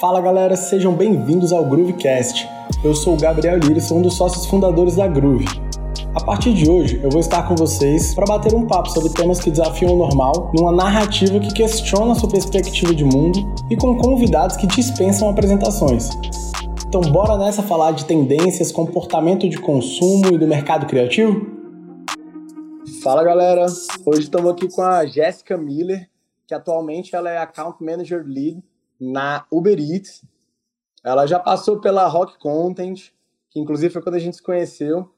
[0.00, 2.48] Fala galera, sejam bem-vindos ao Groovecast.
[2.82, 5.44] Eu sou o Gabriel Lira sou um dos sócios fundadores da Groove.
[6.14, 9.38] A partir de hoje, eu vou estar com vocês para bater um papo sobre temas
[9.38, 13.38] que desafiam o normal, numa narrativa que questiona sua perspectiva de mundo
[13.70, 16.08] e com convidados que dispensam apresentações.
[16.88, 21.46] Então, bora nessa falar de tendências, comportamento de consumo e do mercado criativo?
[23.02, 23.66] Fala galera,
[24.06, 26.08] hoje estamos aqui com a Jéssica Miller,
[26.46, 28.62] que atualmente ela é Account Manager Lead
[29.02, 30.24] na Uber Eats.
[31.04, 33.10] Ela já passou pela Rock Content,
[33.50, 35.12] que inclusive foi quando a gente se conheceu.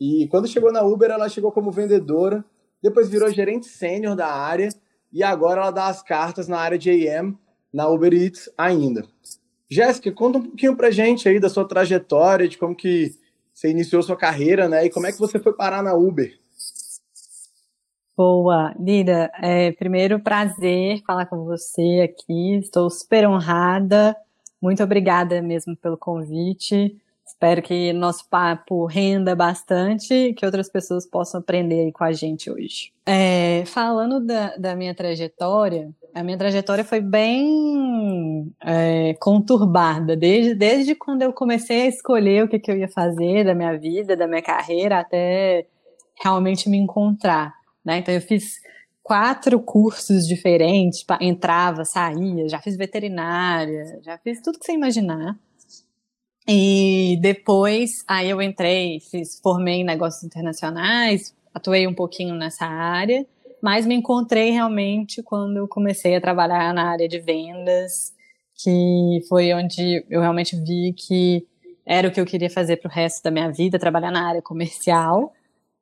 [0.00, 2.42] E quando chegou na Uber, ela chegou como vendedora,
[2.82, 4.70] depois virou gerente sênior da área
[5.12, 7.36] e agora ela dá as cartas na área de AM
[7.72, 9.06] na Uber Eats ainda.
[9.68, 13.14] Jéssica, conta um pouquinho pra gente aí da sua trajetória, de como que
[13.52, 14.86] você iniciou sua carreira, né?
[14.86, 16.38] E como é que você foi parar na Uber?
[18.16, 19.30] Boa, Lida.
[19.40, 22.56] É, primeiro, prazer falar com você aqui.
[22.56, 24.16] Estou super honrada.
[24.60, 26.96] Muito obrigada mesmo pelo convite.
[27.26, 32.12] Espero que nosso papo renda bastante e que outras pessoas possam aprender aí com a
[32.12, 32.92] gente hoje.
[33.06, 40.94] É, falando da, da minha trajetória, a minha trajetória foi bem é, conturbada, desde, desde
[40.94, 44.28] quando eu comecei a escolher o que, que eu ia fazer da minha vida, da
[44.28, 45.66] minha carreira, até
[46.22, 47.61] realmente me encontrar.
[47.84, 47.98] Né?
[47.98, 48.60] Então, eu fiz
[49.02, 55.36] quatro cursos diferentes, entrava, saía, já fiz veterinária, já fiz tudo que você imaginar.
[56.48, 63.26] E depois, aí eu entrei, fiz, formei em negócios internacionais, atuei um pouquinho nessa área,
[63.62, 68.12] mas me encontrei realmente quando eu comecei a trabalhar na área de vendas,
[68.56, 71.46] que foi onde eu realmente vi que
[71.86, 74.42] era o que eu queria fazer para o resto da minha vida, trabalhar na área
[74.42, 75.32] comercial.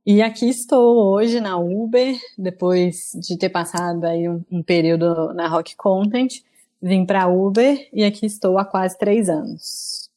[0.05, 5.47] E aqui estou hoje na Uber, depois de ter passado aí um, um período na
[5.47, 6.41] Rock Content,
[6.81, 10.09] vim para Uber e aqui estou há quase três anos.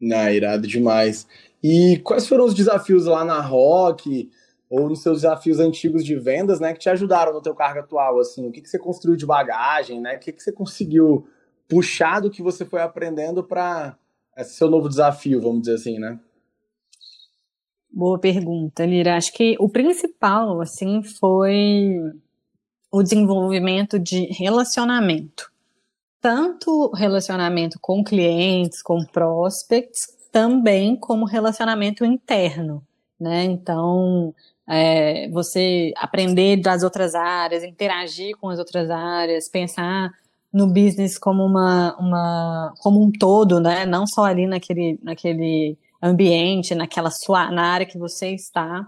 [0.00, 1.26] Na irado demais.
[1.62, 4.30] E quais foram os desafios lá na Rock?
[4.68, 8.18] ou nos seus desafios antigos de vendas, né, que te ajudaram no teu cargo atual,
[8.18, 11.28] assim, o que, que você construiu de bagagem, né, o que, que você conseguiu
[11.68, 13.96] puxar do que você foi aprendendo para
[14.36, 16.18] esse seu novo desafio, vamos dizer assim, né?
[17.96, 19.16] Boa pergunta, Lira.
[19.16, 21.94] Acho que o principal, assim, foi
[22.90, 25.48] o desenvolvimento de relacionamento.
[26.20, 32.82] Tanto relacionamento com clientes, com prospects, também como relacionamento interno,
[33.20, 33.44] né?
[33.44, 34.34] Então,
[34.68, 40.10] é, você aprender das outras áreas, interagir com as outras áreas, pensar
[40.52, 43.86] no business como uma, uma como um todo, né?
[43.86, 48.86] Não só ali naquele, naquele ambiente, naquela sua, na área que você está.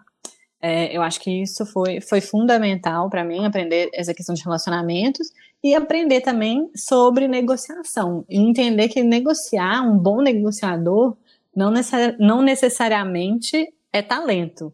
[0.60, 5.28] É, eu acho que isso foi, foi fundamental para mim, aprender essa questão de relacionamentos
[5.62, 8.25] e aprender também sobre negociação.
[8.28, 11.16] E entender que negociar, um bom negociador,
[11.55, 14.72] não, necessari não necessariamente é talento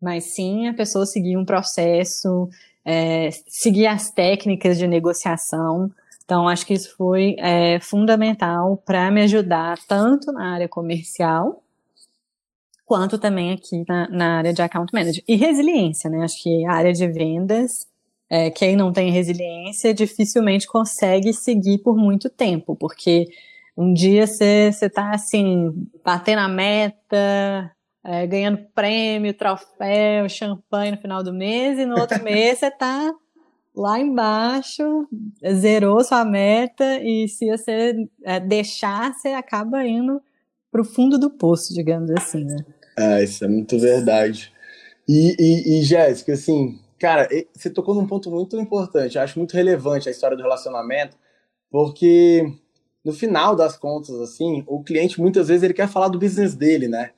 [0.00, 2.48] mas sim a pessoa seguir um processo,
[2.84, 5.90] é, seguir as técnicas de negociação.
[6.24, 11.62] Então, acho que isso foi é, fundamental para me ajudar tanto na área comercial,
[12.90, 15.22] quanto também aqui na, na, área de account manager.
[15.28, 16.24] E resiliência, né?
[16.24, 17.86] Acho que a área de vendas,
[18.28, 23.28] é, quem não tem resiliência dificilmente consegue seguir por muito tempo, porque
[23.76, 25.72] um dia você está assim,
[26.04, 27.70] batendo a meta,
[28.02, 33.14] é, ganhando prêmio, troféu, champanhe no final do mês, e no outro mês você tá
[33.72, 35.06] lá embaixo,
[35.54, 40.20] zerou sua meta, e se você é, deixar, você acaba indo
[40.72, 42.56] pro fundo do poço, digamos assim, né?
[43.00, 44.52] Ah, isso é muito verdade.
[45.08, 50.08] E, e, e Jéssica, assim, cara, você tocou num ponto muito importante, acho muito relevante
[50.08, 51.16] a história do relacionamento,
[51.70, 52.44] porque
[53.04, 56.88] no final das contas, assim, o cliente muitas vezes ele quer falar do business dele,
[56.88, 57.10] né?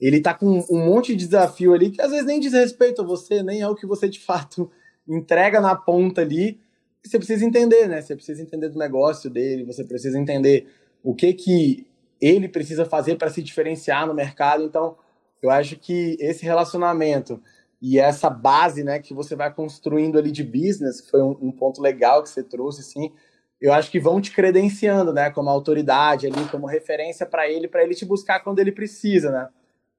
[0.00, 3.04] ele tá com um monte de desafio ali que às vezes nem diz respeito a
[3.04, 4.70] você, nem é o que você de fato
[5.06, 6.60] entrega na ponta ali.
[7.04, 8.00] Você precisa entender, né?
[8.00, 10.68] Você precisa entender do negócio dele, você precisa entender
[11.02, 11.86] o que que
[12.20, 14.62] ele precisa fazer para se diferenciar no mercado.
[14.62, 14.96] Então,
[15.42, 17.40] eu acho que esse relacionamento
[17.80, 21.80] e essa base, né, que você vai construindo ali de business, foi um, um ponto
[21.80, 23.12] legal que você trouxe, sim.
[23.60, 27.82] Eu acho que vão te credenciando, né, como autoridade ali, como referência para ele, para
[27.82, 29.48] ele te buscar quando ele precisa, né?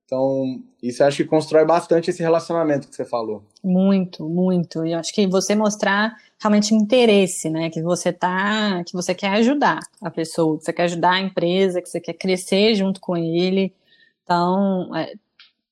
[0.09, 3.43] Então, isso eu acho que constrói bastante esse relacionamento que você falou.
[3.63, 4.83] Muito, muito.
[4.83, 7.69] E acho que você mostrar realmente interesse, né?
[7.69, 11.79] Que você tá, que você quer ajudar a pessoa, que você quer ajudar a empresa,
[11.79, 13.71] que você quer crescer junto com ele.
[14.23, 15.13] Então, é,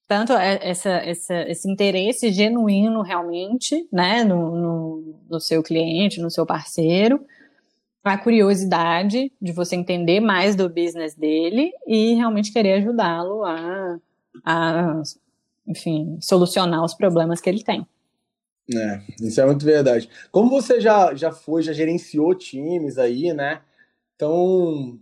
[0.08, 6.32] tanto é, essa, essa, esse interesse genuíno realmente, né, no, no, no seu cliente, no
[6.32, 7.20] seu parceiro,
[8.04, 14.00] a curiosidade de você entender mais do business dele e realmente querer ajudá-lo a,
[14.46, 15.02] a,
[15.68, 17.86] enfim, solucionar os problemas que ele tem.
[18.74, 20.10] É, isso é muito verdade.
[20.32, 23.62] Como você já, já foi, já gerenciou times aí, né?
[24.16, 24.98] Então,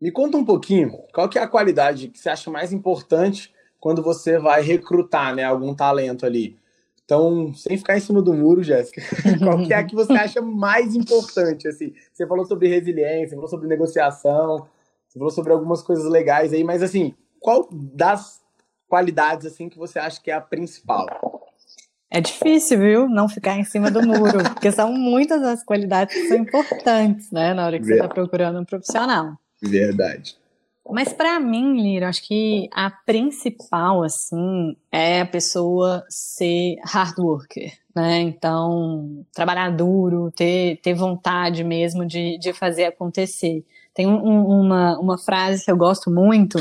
[0.00, 4.02] me conta um pouquinho, qual que é a qualidade que você acha mais importante quando
[4.02, 6.58] você vai recrutar, né, algum talento ali?
[7.04, 9.00] Então, sem ficar em cima do muro, Jéssica,
[9.42, 11.66] qual que é a que você acha mais importante?
[11.66, 14.66] Assim, você falou sobre resiliência, falou sobre negociação,
[15.08, 18.42] você falou sobre algumas coisas legais aí, mas assim, qual das
[18.86, 21.06] qualidades assim que você acha que é a principal?
[22.10, 23.08] É difícil, viu?
[23.08, 27.52] Não ficar em cima do muro, porque são muitas as qualidades que são importantes, né,
[27.52, 28.00] na hora que Verdade.
[28.00, 29.32] você está procurando um profissional.
[29.62, 30.37] Verdade.
[30.90, 37.72] Mas para mim, Lira, acho que a principal, assim, é a pessoa ser hard worker,
[37.94, 38.20] né?
[38.20, 43.64] Então, trabalhar duro, ter, ter vontade mesmo de, de fazer acontecer.
[43.94, 46.58] Tem um, uma, uma frase que eu gosto muito,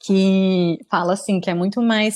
[0.00, 2.14] que fala assim, que é muito mais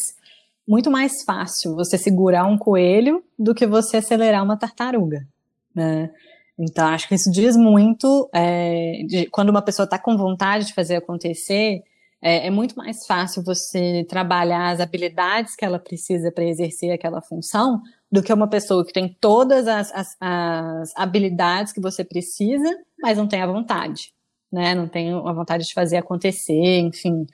[0.67, 5.26] muito mais fácil você segurar um coelho do que você acelerar uma tartaruga,
[5.75, 6.11] né?
[6.58, 10.75] Então, acho que isso diz muito é, de quando uma pessoa está com vontade de
[10.75, 11.82] fazer acontecer,
[12.20, 17.22] é, é, muito mais fácil você trabalhar as habilidades que ela precisa para exercer aquela
[17.22, 22.69] função do que uma pessoa que tem todas as, as, as, habilidades que você precisa,
[23.00, 24.12] mas não tem a vontade,
[24.50, 24.75] né?
[24.75, 27.25] Não tem a vontade de fazer acontecer, enfim.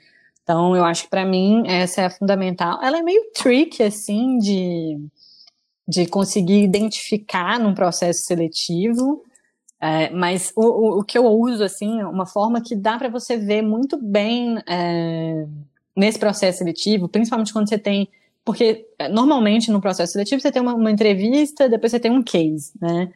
[0.43, 2.79] Então, eu acho que para mim essa é fundamental.
[2.83, 4.99] Ela é meio tricky, assim, de
[5.87, 9.23] de conseguir identificar num processo seletivo,
[9.79, 13.09] é, mas o, o, o, que eu uso, assim, é uma forma que dá para
[13.09, 15.45] você ver muito bem é,
[15.95, 18.09] nesse processo seletivo, principalmente quando você tem,
[18.43, 22.23] porque é, normalmente no processo seletivo você tem uma, uma entrevista, depois você tem um
[22.23, 23.13] case, né?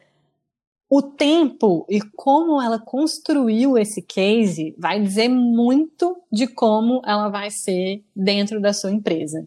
[0.88, 7.48] O tempo e como ela construiu esse case vai dizer muito de como ela vai
[7.48, 9.46] ser dentro da sua empresa.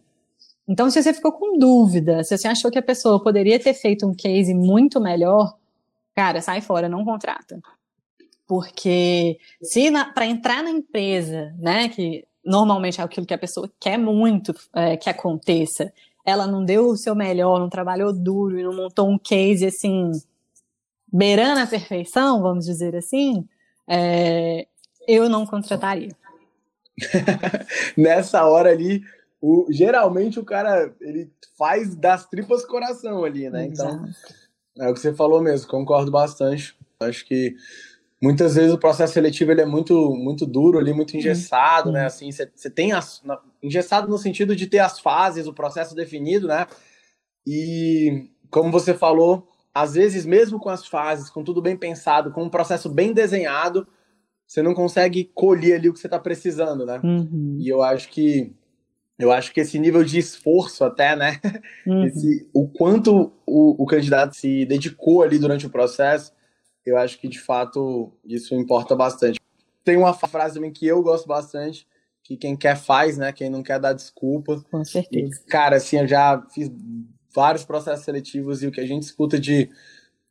[0.66, 4.06] Então, se você ficou com dúvida, se você achou que a pessoa poderia ter feito
[4.06, 5.54] um case muito melhor,
[6.14, 7.60] cara, sai fora, não contrata.
[8.46, 13.98] Porque se para entrar na empresa, né, que normalmente é aquilo que a pessoa quer
[13.98, 15.92] muito é, que aconteça,
[16.24, 20.10] ela não deu o seu melhor, não trabalhou duro e não montou um case assim
[21.12, 23.46] beirando a perfeição, vamos dizer assim,
[23.88, 24.66] é,
[25.06, 26.10] eu não contrataria.
[27.96, 29.02] Nessa hora ali,
[29.44, 33.66] o, geralmente o cara ele faz das tripas coração ali, né?
[33.66, 34.08] Então,
[34.78, 36.74] é o que você falou mesmo, concordo bastante.
[36.98, 37.54] Acho que
[38.22, 42.06] muitas vezes o processo seletivo ele é muito muito duro ali, muito engessado, né?
[42.06, 46.48] Assim, você tem as, na, engessado no sentido de ter as fases, o processo definido,
[46.48, 46.66] né?
[47.46, 52.44] E como você falou, às vezes mesmo com as fases, com tudo bem pensado, com
[52.44, 53.86] um processo bem desenhado,
[54.46, 56.98] você não consegue colher ali o que você está precisando, né?
[57.04, 57.58] Uhum.
[57.60, 58.54] E eu acho que
[59.18, 61.40] eu acho que esse nível de esforço até, né?
[61.86, 62.06] Uhum.
[62.06, 66.32] Esse, o quanto o, o candidato se dedicou ali durante o processo,
[66.84, 69.38] eu acho que de fato isso importa bastante.
[69.84, 71.86] Tem uma frase também que eu gosto bastante,
[72.22, 73.32] que quem quer faz, né?
[73.32, 74.64] Quem não quer dá desculpa.
[74.70, 75.42] Com certeza.
[75.42, 76.70] E, cara, assim, eu já fiz
[77.34, 79.68] vários processos seletivos e o que a gente escuta de,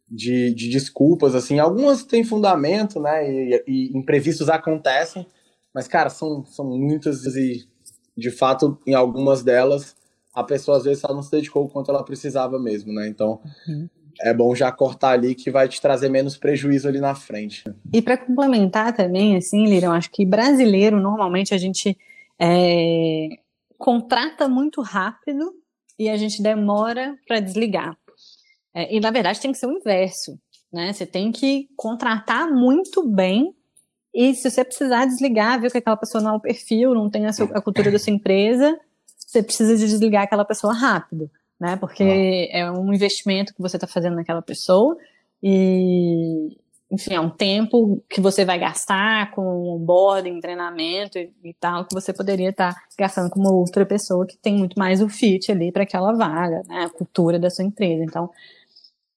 [0.09, 3.29] de, de desculpas, assim, algumas têm fundamento, né?
[3.29, 5.27] E, e imprevistos acontecem,
[5.71, 7.67] mas, cara, são, são muitas e
[8.15, 9.95] de fato, em algumas delas,
[10.33, 13.07] a pessoa às vezes só não se dedicou o quanto ela precisava mesmo, né?
[13.07, 13.87] Então, uhum.
[14.21, 17.63] é bom já cortar ali que vai te trazer menos prejuízo ali na frente.
[17.91, 21.97] E para complementar também, assim, Lira, eu acho que brasileiro, normalmente a gente
[22.39, 23.29] é,
[23.77, 25.53] contrata muito rápido
[25.97, 27.95] e a gente demora para desligar.
[28.73, 30.39] É, e na verdade tem que ser o inverso,
[30.71, 30.91] né?
[30.91, 33.53] Você tem que contratar muito bem
[34.13, 37.25] e se você precisar desligar, ver que aquela pessoa não é o perfil, não tem
[37.25, 38.79] a, sua, a cultura da sua empresa,
[39.17, 41.75] você precisa de desligar aquela pessoa rápido, né?
[41.77, 42.03] Porque
[42.53, 42.57] ah.
[42.57, 44.95] é um investimento que você está fazendo naquela pessoa
[45.41, 46.55] e,
[46.91, 51.95] enfim, é um tempo que você vai gastar com onboarding, treinamento e, e tal, que
[51.95, 55.51] você poderia estar tá gastando com uma outra pessoa que tem muito mais o fit
[55.51, 56.83] ali para aquela vaga, né?
[56.83, 58.03] A cultura da sua empresa.
[58.03, 58.29] Então,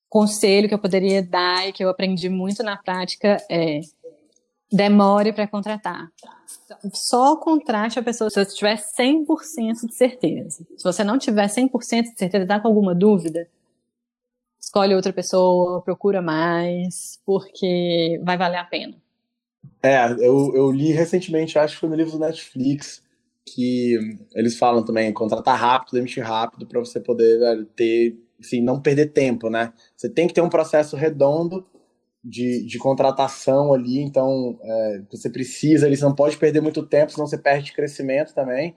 [0.08, 3.80] conselho que eu poderia dar e que eu aprendi muito na prática é
[4.70, 6.10] demore para contratar.
[6.92, 10.66] Só contrate a pessoa se você tiver 100% de certeza.
[10.76, 13.48] Se você não tiver 100% de certeza, está com alguma dúvida,
[14.60, 18.96] escolhe outra pessoa, procura mais, porque vai valer a pena.
[19.82, 23.02] É, eu, eu li recentemente, acho que foi no livro do Netflix,
[23.44, 23.96] que
[24.34, 29.48] eles falam também contratar rápido, demitir rápido, para você poder ter, assim, não perder tempo,
[29.48, 29.72] né?
[29.96, 31.64] Você tem que ter um processo redondo
[32.28, 37.12] de, de contratação ali, então é, você precisa ali, você não pode perder muito tempo,
[37.12, 38.74] senão você perde crescimento também.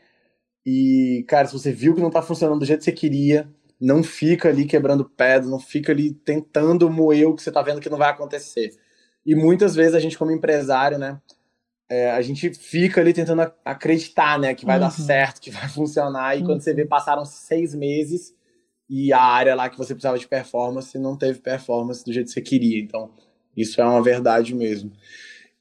[0.63, 3.49] E, cara, se você viu que não tá funcionando do jeito que você queria,
[3.81, 7.81] não fica ali quebrando pedra, não fica ali tentando moer o que você tá vendo
[7.81, 8.69] que não vai acontecer.
[9.25, 11.19] E muitas vezes a gente, como empresário, né,
[11.89, 14.81] é, a gente fica ali tentando acreditar, né, que vai uhum.
[14.81, 16.45] dar certo, que vai funcionar, e uhum.
[16.45, 18.31] quando você vê, passaram seis meses
[18.87, 22.33] e a área lá que você precisava de performance não teve performance do jeito que
[22.33, 22.79] você queria.
[22.79, 23.11] Então,
[23.55, 24.91] isso é uma verdade mesmo.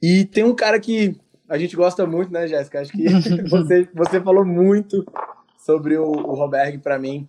[0.01, 1.17] E tem um cara que
[1.49, 2.81] a gente gosta muito, né, Jéssica?
[2.81, 3.09] Acho que
[3.49, 5.05] você, você falou muito
[5.59, 7.29] sobre o, o Roberg para mim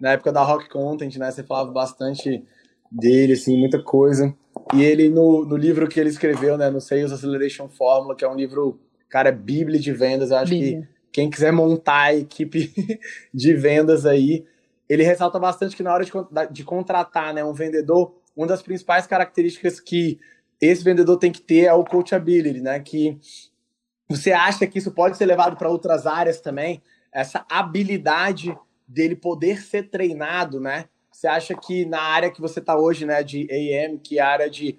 [0.00, 1.30] na época da Rock Content, né?
[1.30, 2.44] Você falava bastante
[2.90, 4.34] dele, assim, muita coisa.
[4.74, 8.28] E ele, no, no livro que ele escreveu, né, no Sales Acceleration Formula, que é
[8.28, 10.82] um livro, cara, bíblia de vendas, eu acho Bíblia.
[10.82, 12.72] que quem quiser montar a equipe
[13.32, 14.44] de vendas aí,
[14.88, 16.12] ele ressalta bastante que na hora de,
[16.50, 20.20] de contratar né, um vendedor, uma das principais características que
[20.60, 22.78] esse vendedor tem que ter é o coachability, né?
[22.80, 23.18] Que
[24.08, 26.82] você acha que isso pode ser levado para outras áreas também?
[27.12, 30.84] Essa habilidade dele poder ser treinado, né?
[31.10, 34.28] Você acha que na área que você está hoje, né, de AM, que é a
[34.28, 34.78] área de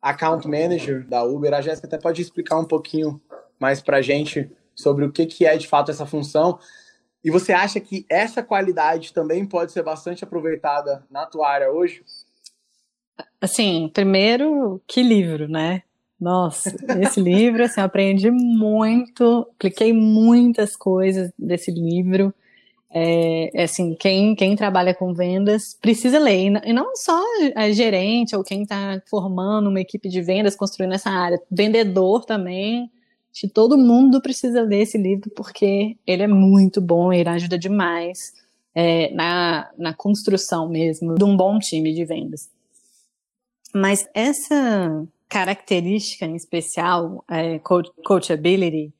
[0.00, 3.20] account manager da Uber, a Jéssica até pode explicar um pouquinho
[3.60, 6.58] mais para gente sobre o que, que é de fato essa função.
[7.22, 12.02] E você acha que essa qualidade também pode ser bastante aproveitada na tua área hoje?
[13.40, 15.82] Assim, primeiro, que livro, né?
[16.20, 22.32] Nossa, esse livro, assim, eu aprendi muito, apliquei muitas coisas desse livro.
[22.90, 27.20] É, é, assim, quem, quem trabalha com vendas precisa ler, e não só
[27.56, 32.88] a gerente ou quem está formando uma equipe de vendas, construindo essa área, vendedor também,
[33.32, 38.32] que todo mundo precisa ler esse livro porque ele é muito bom, ele ajuda demais
[38.72, 42.48] é, na, na construção mesmo de um bom time de vendas.
[43.74, 47.58] Mas essa característica em especial, é,
[48.04, 48.92] coachability,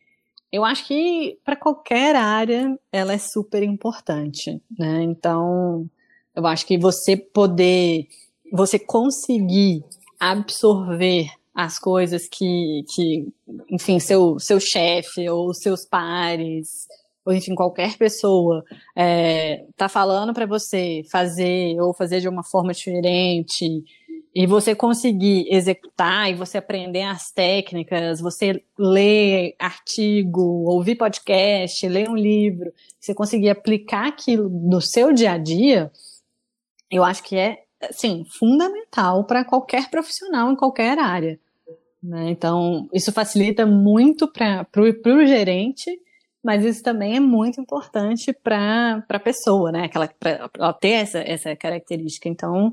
[0.50, 5.02] eu acho que para qualquer área ela é super importante, né?
[5.02, 5.88] Então,
[6.34, 8.06] eu acho que você poder,
[8.52, 9.84] você conseguir
[10.18, 13.28] absorver as coisas que, que
[13.70, 16.88] enfim, seu, seu chefe ou seus pares,
[17.24, 18.64] ou enfim, qualquer pessoa
[18.96, 23.84] é, tá falando para você fazer ou fazer de uma forma diferente,
[24.34, 32.08] e você conseguir executar e você aprender as técnicas, você ler artigo, ouvir podcast, ler
[32.10, 35.92] um livro, você conseguir aplicar aquilo no seu dia a dia,
[36.90, 41.38] eu acho que é, assim, fundamental para qualquer profissional em qualquer área.
[42.02, 42.30] Né?
[42.30, 45.90] Então, isso facilita muito para o gerente,
[46.42, 49.84] mas isso também é muito importante para a pessoa, né?
[49.84, 52.28] Aquela, para ter essa, essa característica.
[52.28, 52.70] Então,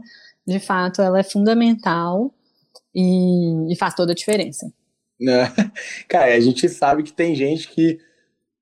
[0.47, 2.33] de fato, ela é fundamental
[2.93, 4.71] e, e faz toda a diferença.
[5.19, 5.51] Né?
[6.09, 7.99] Cara, a gente sabe que tem gente que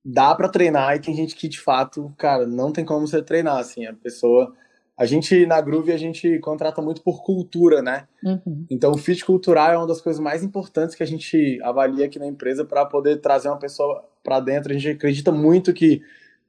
[0.04, 3.58] dá para treinar e tem gente que de fato, cara, não tem como você treinar
[3.58, 3.86] assim.
[3.86, 4.54] A pessoa,
[4.98, 8.08] a gente na Groove a gente contrata muito por cultura, né?
[8.24, 8.66] Uhum.
[8.70, 12.18] Então o fit cultural é uma das coisas mais importantes que a gente avalia aqui
[12.18, 14.72] na empresa para poder trazer uma pessoa para dentro.
[14.72, 16.02] A gente acredita muito que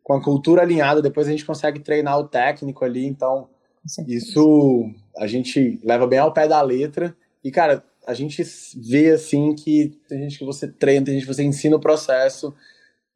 [0.02, 3.04] com a cultura alinhada depois a gente consegue treinar o técnico ali.
[3.04, 3.48] Então
[3.84, 7.16] isso a gente leva bem ao pé da letra.
[7.42, 8.42] E, cara, a gente
[8.76, 12.54] vê assim que tem gente que você treina, tem gente que você ensina o processo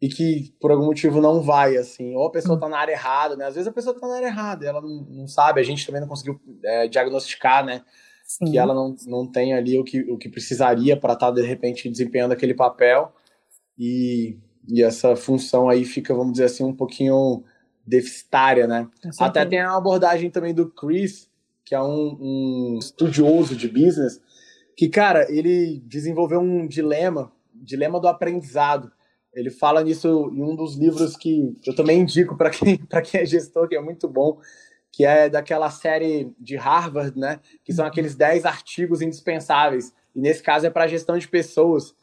[0.00, 2.14] e que por algum motivo não vai, assim.
[2.14, 3.47] Ou a pessoa tá na área errada, né?
[3.47, 6.00] Às vezes a pessoa tá na área errada, ela não, não sabe, a gente também
[6.00, 7.83] não conseguiu é, diagnosticar, né?
[8.26, 8.47] Sim.
[8.47, 11.47] Que ela não, não tem ali o que, o que precisaria para estar, tá, de
[11.47, 13.12] repente, desempenhando aquele papel.
[13.78, 17.44] E, e essa função aí fica, vamos dizer assim, um pouquinho
[17.87, 18.88] deficitária, né?
[19.21, 21.29] Até tem uma abordagem também do Chris,
[21.64, 24.21] que é um, um, estudioso de business,
[24.76, 28.91] que, cara, ele desenvolveu um dilema, dilema do aprendizado.
[29.33, 33.26] Ele fala nisso em um dos livros que eu também indico para quem, quem é
[33.26, 34.38] gestor, que é muito bom,
[34.93, 37.41] que é daquela série de Harvard, né?
[37.64, 39.93] Que são aqueles 10 artigos indispensáveis.
[40.14, 41.95] E nesse caso é para gestão de pessoas,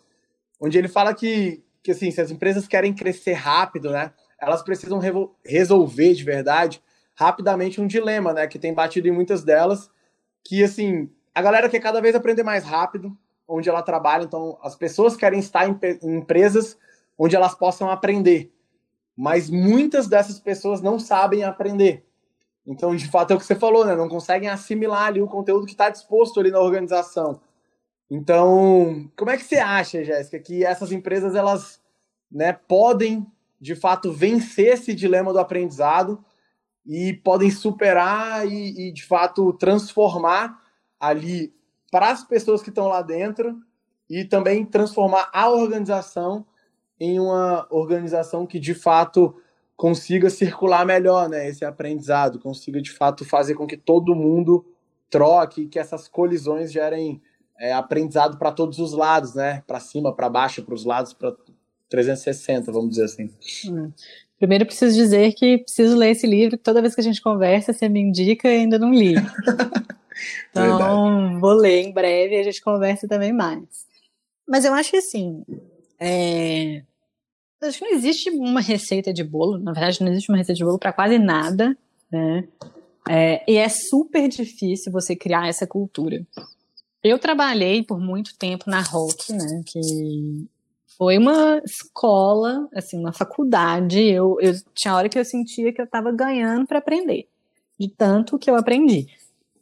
[0.60, 4.12] onde ele fala que, que assim, se as empresas querem crescer rápido, né?
[4.42, 5.00] Elas precisam
[5.46, 6.82] resolver de verdade
[7.16, 9.90] rapidamente um dilema, né, que tem batido em muitas delas,
[10.44, 13.16] que assim, a galera quer cada vez aprender mais rápido
[13.48, 16.78] onde ela trabalha, então as pessoas querem estar em, em empresas
[17.18, 18.52] onde elas possam aprender,
[19.16, 22.04] mas muitas dessas pessoas não sabem aprender.
[22.66, 23.96] Então, de fato, é o que você falou, né?
[23.96, 27.42] Não conseguem assimilar ali o conteúdo que está disposto ali na organização.
[28.10, 31.82] Então, como é que você acha, Jéssica, que essas empresas elas,
[32.32, 33.26] né, podem
[33.62, 36.26] de fato vencer esse dilema do aprendizado
[36.84, 40.60] e podem superar e, e de fato transformar
[41.00, 41.54] ali
[41.92, 43.56] para as pessoas que estão lá dentro
[44.10, 46.46] e também transformar a organização
[47.00, 49.36] em uma organização que de fato
[49.76, 54.66] consiga circular melhor, né, esse aprendizado, consiga de fato fazer com que todo mundo
[55.10, 57.22] troque, que essas colisões gerem
[57.60, 61.36] é, aprendizado para todos os lados, né, para cima, para baixo, para os lados, para
[61.92, 63.30] 360, vamos dizer assim.
[63.68, 63.92] Hum.
[64.40, 67.88] Primeiro preciso dizer que preciso ler esse livro, toda vez que a gente conversa, você
[67.88, 69.14] me indica e ainda não li.
[70.50, 71.40] então, Verdade.
[71.40, 73.86] vou ler em breve e a gente conversa também mais.
[74.48, 75.46] Mas eu acho que assim,
[76.00, 76.82] é...
[77.62, 80.64] acho que não existe uma receita de bolo, na verdade não existe uma receita de
[80.64, 81.78] bolo para quase nada,
[82.12, 82.48] né?
[83.10, 86.26] É, e é super difícil você criar essa cultura.
[87.04, 89.64] Eu trabalhei por muito tempo na Rock, né?
[89.66, 90.48] Que
[91.02, 94.00] foi uma escola, assim, uma faculdade.
[94.00, 97.28] Eu, eu tinha hora que eu sentia que eu estava ganhando para aprender,
[97.80, 99.08] de tanto que eu aprendi.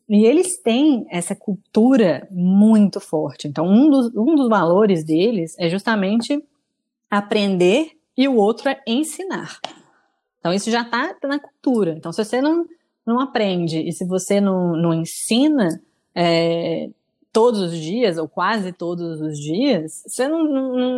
[0.09, 3.47] E eles têm essa cultura muito forte.
[3.47, 6.43] Então, um dos, um dos valores deles é justamente
[7.09, 9.61] aprender e o outro é ensinar.
[10.41, 11.93] Então, isso já está na cultura.
[11.97, 12.65] Então, se você não,
[13.05, 15.81] não aprende e se você não, não ensina,
[16.13, 16.89] é,
[17.31, 20.43] todos os dias, ou quase todos os dias, você não,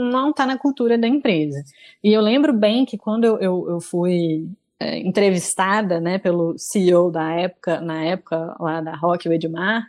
[0.09, 1.63] não está na cultura da empresa.
[2.03, 4.47] E eu lembro bem que quando eu, eu, eu fui
[4.79, 9.87] é, entrevistada né, pelo CEO da época, na época lá da Rock, o Edmar,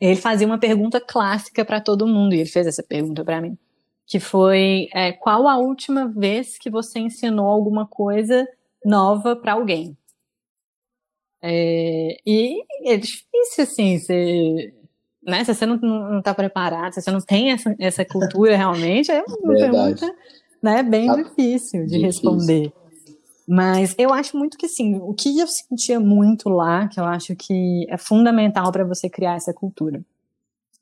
[0.00, 3.56] ele fazia uma pergunta clássica para todo mundo, e ele fez essa pergunta para mim,
[4.06, 8.46] que foi é, qual a última vez que você ensinou alguma coisa
[8.84, 9.96] nova para alguém?
[11.42, 14.74] É, e é difícil, assim, você
[15.26, 15.44] né?
[15.44, 19.22] Se você não, não tá preparado, se você não tem essa, essa cultura realmente, é
[19.22, 20.00] uma Verdade.
[20.00, 20.16] pergunta
[20.62, 22.06] né, bem ah, difícil de difícil.
[22.06, 22.72] responder.
[23.46, 27.36] Mas eu acho muito que sim, o que eu sentia muito lá, que eu acho
[27.36, 30.02] que é fundamental para você criar essa cultura.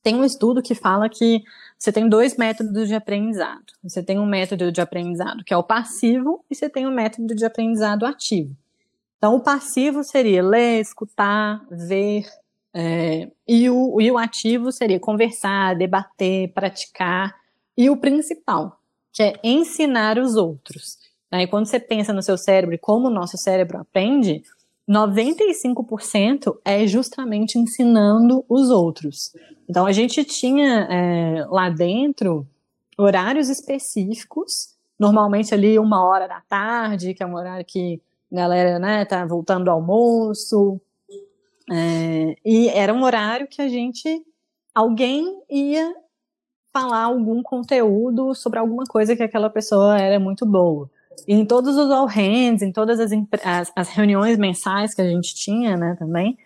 [0.02, 1.42] Tem um estudo que fala que
[1.78, 3.64] você tem dois métodos de aprendizado.
[3.82, 7.34] Você tem um método de aprendizado que é o passivo e você tem um método
[7.34, 8.56] de aprendizado ativo.
[9.19, 12.25] Então, o passivo seria ler, escutar, ver,
[12.75, 17.35] é, e, o, e o ativo seria conversar, debater, praticar.
[17.76, 18.78] E o principal,
[19.13, 20.99] que é ensinar os outros.
[21.30, 21.43] Né?
[21.43, 24.43] E quando você pensa no seu cérebro e como o nosso cérebro aprende,
[24.89, 29.32] 95% é justamente ensinando os outros.
[29.69, 32.47] Então a gente tinha é, lá dentro
[32.99, 38.78] horários específicos, normalmente ali uma hora da tarde, que é um horário que a galera
[38.78, 40.80] né, tá voltando do almoço,
[41.73, 44.23] é, e era um horário que a gente,
[44.75, 45.95] alguém ia
[46.73, 50.91] falar algum conteúdo sobre alguma coisa que aquela pessoa era muito boa.
[51.26, 53.11] E em todos os all hands, em todas as,
[53.43, 56.37] as, as reuniões mensais que a gente tinha, né, também,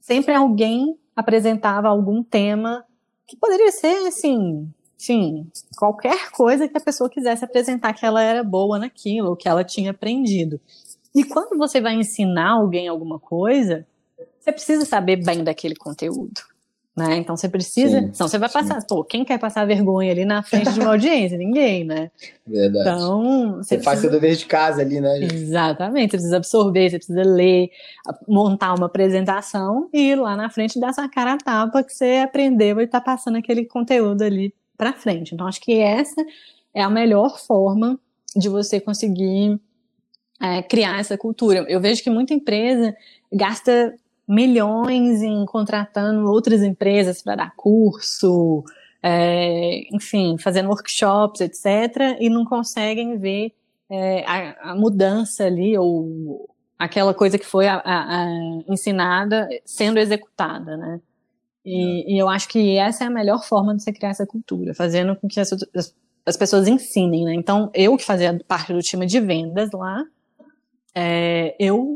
[0.00, 2.84] sempre alguém apresentava algum tema
[3.26, 4.68] que poderia ser, assim,
[5.00, 9.64] enfim, qualquer coisa que a pessoa quisesse apresentar que ela era boa naquilo, que ela
[9.64, 10.60] tinha aprendido.
[11.14, 13.86] E quando você vai ensinar alguém alguma coisa,
[14.42, 16.40] você precisa saber bem daquele conteúdo.
[16.94, 17.16] Né?
[17.16, 18.00] Então você precisa.
[18.00, 18.78] Sim, senão você vai passar.
[18.80, 18.86] Sim.
[18.86, 21.38] Pô, quem quer passar vergonha ali na frente de uma audiência?
[21.38, 22.10] Ninguém, né?
[22.46, 22.90] Verdade.
[22.90, 23.56] Então.
[23.56, 25.16] Você, você faz seu dever de casa ali, né?
[25.20, 25.34] Gente?
[25.34, 26.10] Exatamente.
[26.10, 27.70] Você precisa absorver, você precisa ler,
[28.28, 32.20] montar uma apresentação e ir lá na frente dar essa cara a tapa que você
[32.22, 35.34] aprendeu e tá passando aquele conteúdo ali para frente.
[35.34, 36.22] Então acho que essa
[36.74, 37.98] é a melhor forma
[38.36, 39.58] de você conseguir
[40.38, 41.64] é, criar essa cultura.
[41.68, 42.94] Eu vejo que muita empresa
[43.32, 43.94] gasta
[44.28, 48.64] milhões em contratando outras empresas para dar curso,
[49.02, 53.52] é, enfim, fazendo workshops, etc., e não conseguem ver
[53.90, 58.26] é, a, a, mudança ali, ou aquela coisa que foi a, a,
[58.68, 61.00] ensinada sendo executada, né?
[61.64, 64.74] E, e, eu acho que essa é a melhor forma de você criar essa cultura,
[64.74, 65.94] fazendo com que as, as,
[66.26, 67.34] as pessoas ensinem, né?
[67.34, 70.02] Então, eu que fazia parte do time de vendas lá,
[70.94, 71.91] é, eu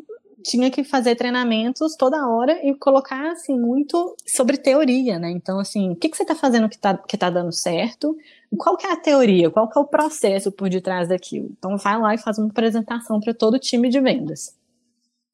[0.47, 5.29] tinha que fazer treinamentos toda hora e colocar, assim, muito sobre teoria, né?
[5.31, 8.17] Então, assim, o que, que você está fazendo que está que tá dando certo?
[8.57, 9.51] Qual que é a teoria?
[9.51, 11.51] Qual que é o processo por detrás daquilo?
[11.59, 14.57] Então, vai lá e faz uma apresentação para todo o time de vendas.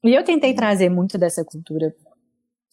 [0.03, 1.95] E eu tentei trazer muito dessa cultura,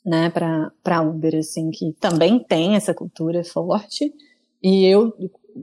[0.05, 4.13] né, para a Uber, assim, que também tem essa cultura forte.
[4.63, 5.13] E eu,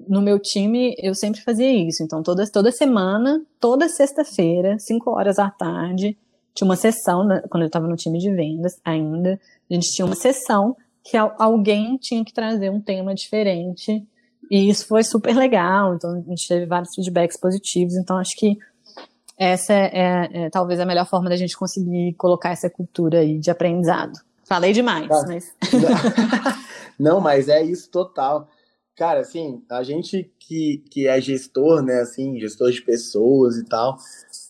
[0.08, 2.04] no meu time, eu sempre fazia isso.
[2.04, 6.16] Então, toda, toda semana, toda sexta-feira, 5 horas da tarde,
[6.58, 9.40] tinha uma sessão, né, quando eu estava no time de vendas ainda,
[9.70, 14.04] a gente tinha uma sessão que alguém tinha que trazer um tema diferente.
[14.50, 18.58] E isso foi super legal, então a gente teve vários feedbacks positivos, então acho que
[19.38, 23.38] essa é, é, é talvez a melhor forma da gente conseguir colocar essa cultura aí
[23.38, 24.14] de aprendizado.
[24.46, 25.26] Falei demais, tá.
[25.28, 25.54] mas.
[26.98, 28.48] Não, mas é isso total.
[28.96, 33.96] Cara, assim, a gente que, que é gestor, né, assim, gestor de pessoas e tal,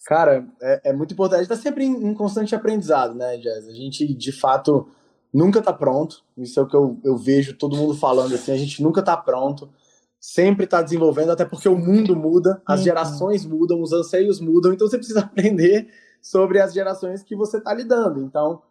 [0.08, 3.68] cara, é, é muito importante estar tá sempre em, em, constante aprendizado, né, Jazz?
[3.68, 4.88] A gente, de fato,
[5.34, 6.24] nunca tá pronto.
[6.38, 9.18] Isso é o que eu, eu vejo todo mundo falando, assim, a gente nunca tá
[9.18, 9.70] pronto.
[10.18, 12.86] Sempre está desenvolvendo, até porque o mundo muda, as uhum.
[12.86, 15.90] gerações mudam, os anseios mudam, então você precisa aprender
[16.22, 18.22] sobre as gerações que você está lidando.
[18.22, 18.62] Então,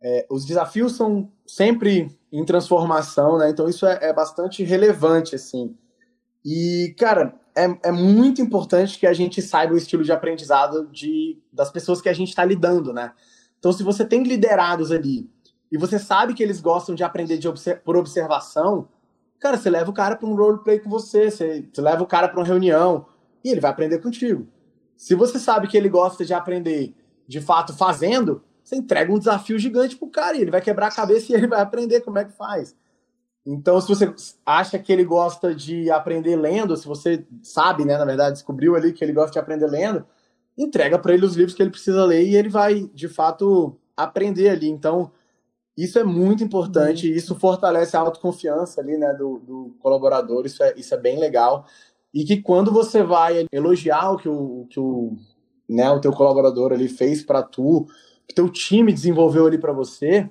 [0.00, 3.50] é, os desafios são sempre em transformação, né?
[3.50, 5.76] Então isso é, é bastante relevante, assim.
[6.44, 11.40] E, cara, é, é, muito importante que a gente saiba o estilo de aprendizado de,
[11.50, 13.12] das pessoas que a gente está lidando, né?
[13.58, 15.30] Então, se você tem liderados ali
[15.72, 17.48] e você sabe que eles gostam de aprender de
[17.82, 18.88] por observação,
[19.40, 22.28] cara, você leva o cara para um roleplay com você, você, você leva o cara
[22.28, 23.06] para uma reunião
[23.42, 24.46] e ele vai aprender contigo.
[24.94, 26.94] Se você sabe que ele gosta de aprender
[27.26, 30.94] de fato fazendo, você entrega um desafio gigante pro cara e ele vai quebrar a
[30.94, 32.76] cabeça e ele vai aprender como é que faz.
[33.46, 34.12] Então, se você
[34.44, 38.92] acha que ele gosta de aprender lendo, se você sabe, né, na verdade, descobriu ali
[38.92, 40.04] que ele gosta de aprender lendo,
[40.58, 44.48] entrega para ele os livros que ele precisa ler e ele vai, de fato, aprender
[44.48, 44.68] ali.
[44.68, 45.12] Então,
[45.76, 50.74] isso é muito importante, isso fortalece a autoconfiança ali, né, do, do colaborador, isso é,
[50.76, 51.66] isso é bem legal.
[52.12, 55.16] E que quando você vai elogiar o que o, que o,
[55.68, 57.86] né, o teu colaborador ali fez para tu,
[58.26, 60.28] que teu time desenvolveu ali para você.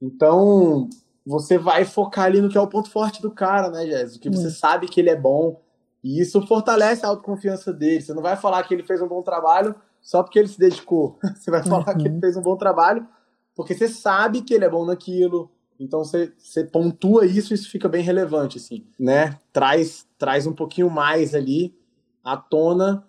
[0.00, 0.88] Então,
[1.26, 4.28] você vai focar ali no que é o ponto forte do cara, né, Jéssica?
[4.28, 4.50] Que você hum.
[4.50, 5.60] sabe que ele é bom.
[6.02, 8.02] E isso fortalece a autoconfiança dele.
[8.02, 11.18] Você não vai falar que ele fez um bom trabalho só porque ele se dedicou.
[11.34, 11.98] Você vai falar uhum.
[11.98, 12.20] que ele uhum.
[12.20, 13.06] fez um bom trabalho
[13.54, 15.50] porque você sabe que ele é bom naquilo.
[15.78, 19.38] Então você, você pontua isso e isso fica bem relevante, assim, né?
[19.52, 21.74] Traz, traz um pouquinho mais ali
[22.22, 23.06] à tona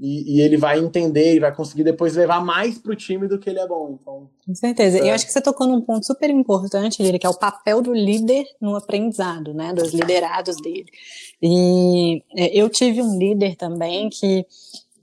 [0.00, 3.38] e, e, ele vai entender e vai conseguir depois levar mais para o time do
[3.38, 3.98] que ele é bom.
[4.00, 4.98] Então, Com certeza.
[4.98, 5.10] É...
[5.10, 7.92] Eu acho que você tocou num ponto super importante, Lira, que é o papel do
[7.92, 9.74] líder no aprendizado, né?
[9.74, 10.86] Dos liderados dele.
[11.42, 14.46] E é, eu tive um líder também que,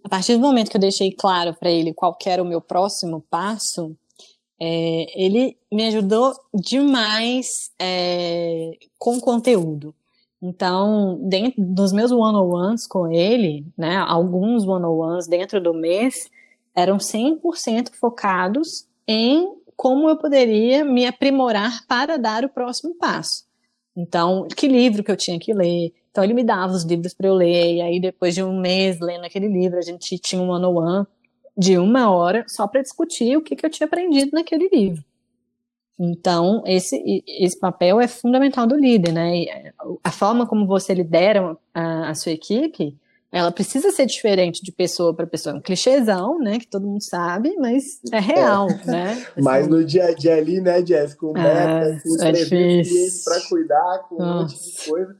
[0.03, 3.23] a partir do momento que eu deixei claro para ele qual era o meu próximo
[3.29, 3.95] passo,
[4.59, 9.93] é, ele me ajudou demais é, com conteúdo.
[10.41, 16.29] Então, dentro dos meus one-on-ones com ele, né, alguns one-on-ones dentro do mês,
[16.75, 23.45] eram 100% focados em como eu poderia me aprimorar para dar o próximo passo.
[23.95, 25.91] Então, que livro que eu tinha que ler.
[26.11, 28.99] Então, ele me dava os livros para eu ler, e aí depois de um mês
[28.99, 31.05] lendo aquele livro, a gente tinha um one-on-one
[31.57, 35.03] de uma hora só para discutir o que, que eu tinha aprendido naquele livro.
[35.99, 39.43] Então, esse, esse papel é fundamental do líder, né?
[39.43, 42.95] Eh, a forma como você lidera a, a sua equipe,
[43.31, 45.55] ela precisa ser diferente de pessoa para pessoa.
[45.55, 46.59] É um clichêzão, né?
[46.59, 48.85] Que todo mundo sabe, mas é real, é.
[48.85, 49.11] né?
[49.13, 51.15] Assim, mas no dia a dia ali, né, Jess?
[51.15, 54.31] Com é, meta, com é clientes para cuidar, com Nossa.
[54.31, 55.15] um monte de coisa,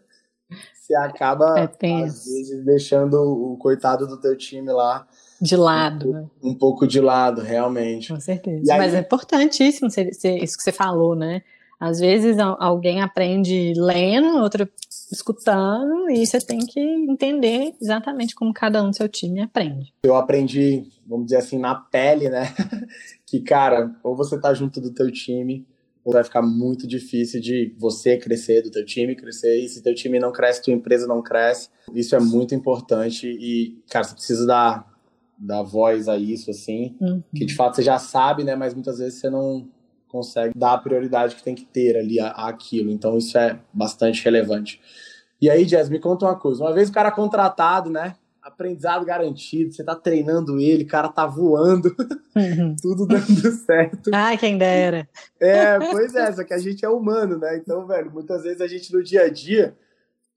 [0.74, 5.08] você acaba, é às vezes, deixando o coitado do teu time lá
[5.42, 6.26] de lado, um, né?
[6.44, 8.14] Um pouco de lado, realmente.
[8.14, 8.74] Com certeza.
[8.74, 8.80] Aí...
[8.80, 11.42] Mas é importantíssimo isso que você falou, né?
[11.80, 14.68] Às vezes alguém aprende lendo, outro
[15.12, 19.94] escutando, e você tem que entender exatamente como cada um do seu time aprende.
[20.04, 22.54] Eu aprendi, vamos dizer assim, na pele, né?
[23.26, 25.68] que, cara, ou você tá junto do teu time,
[26.04, 29.94] ou vai ficar muito difícil de você crescer, do teu time crescer, e se teu
[29.94, 31.70] time não cresce, tua empresa não cresce.
[31.94, 34.97] Isso é muito importante e, cara, você precisa dar
[35.38, 37.22] dar voz a isso, assim, uhum.
[37.36, 39.68] que de fato você já sabe, né, mas muitas vezes você não
[40.08, 44.82] consegue dar a prioridade que tem que ter ali àquilo, então isso é bastante relevante.
[45.40, 49.74] E aí, Jazz, me conta uma coisa, uma vez o cara contratado, né, aprendizado garantido,
[49.74, 51.96] você tá treinando ele, o cara tá voando,
[52.36, 52.76] uhum.
[52.82, 54.10] tudo dando certo.
[54.14, 55.08] Ai, quem dera.
[55.40, 58.68] É, pois é, só que a gente é humano, né, então, velho, muitas vezes a
[58.68, 59.76] gente no dia a dia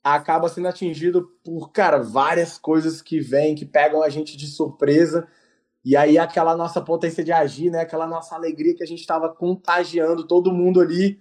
[0.03, 5.27] acaba sendo atingido por, cara, várias coisas que vêm, que pegam a gente de surpresa.
[5.85, 9.29] E aí aquela nossa potência de agir, né, aquela nossa alegria que a gente estava
[9.29, 11.21] contagiando todo mundo ali,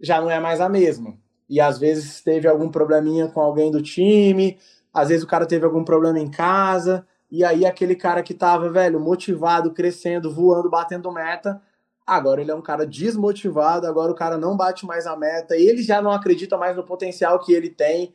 [0.00, 1.16] já não é mais a mesma.
[1.48, 4.58] E às vezes teve algum probleminha com alguém do time,
[4.92, 8.70] às vezes o cara teve algum problema em casa, e aí aquele cara que tava,
[8.70, 11.60] velho, motivado, crescendo, voando, batendo meta,
[12.08, 15.82] Agora ele é um cara desmotivado, agora o cara não bate mais a meta, ele
[15.82, 18.14] já não acredita mais no potencial que ele tem,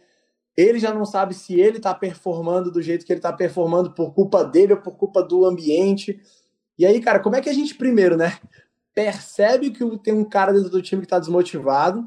[0.57, 4.11] ele já não sabe se ele está performando do jeito que ele está performando por
[4.11, 6.19] culpa dele ou por culpa do ambiente.
[6.75, 8.39] E aí, cara, como é que a gente, primeiro, né,
[8.95, 12.03] percebe que tem um cara dentro do time que está desmotivado,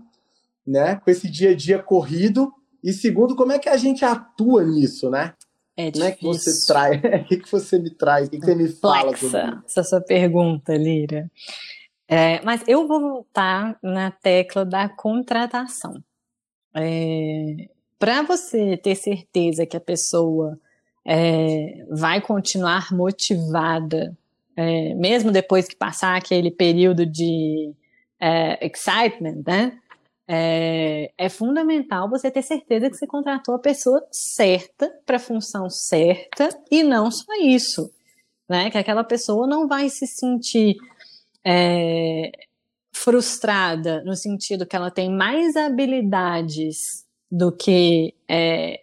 [0.67, 4.65] né, com esse dia a dia corrido, e segundo, como é que a gente atua
[4.65, 5.35] nisso, né?
[5.77, 7.01] É Como é que você traz?
[7.23, 8.29] O que, que você me traz?
[8.29, 9.13] O que, que você me fala?
[9.67, 11.31] Essa sua pergunta, Lira.
[12.09, 16.03] É, mas eu vou voltar na tecla da contratação.
[16.75, 20.59] É, Para você ter certeza que a pessoa
[21.05, 24.17] é, vai continuar motivada,
[24.57, 27.73] é, mesmo depois que passar aquele período de
[28.21, 29.79] é, excitement, né?
[30.29, 35.71] É, é, fundamental você ter certeza que você contratou a pessoa certa para a função
[35.71, 37.93] certa e não só isso,
[38.49, 38.71] né?
[38.71, 40.77] Que aquela pessoa não vai se sentir
[41.47, 42.33] é,
[42.93, 48.81] frustrada no sentido que ela tem mais habilidades do que é,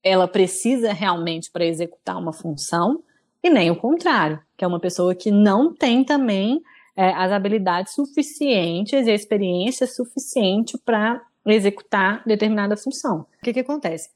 [0.00, 3.02] ela precisa realmente para executar uma função,
[3.42, 6.62] e nem o contrário, que é uma pessoa que não tem também
[6.96, 13.26] é, as habilidades suficientes e a experiência suficiente para executar determinada função.
[13.40, 14.10] O que, que acontece?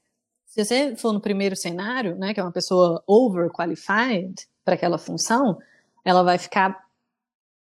[0.45, 4.33] Se você for no primeiro cenário, né, que é uma pessoa overqualified
[4.63, 5.59] para aquela função,
[6.03, 6.88] ela vai ficar